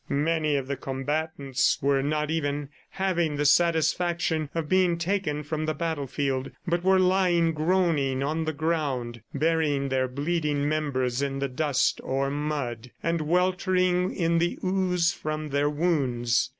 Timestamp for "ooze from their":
14.63-15.69